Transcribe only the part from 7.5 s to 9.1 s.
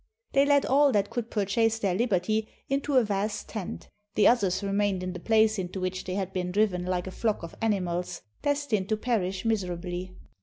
animals, destined to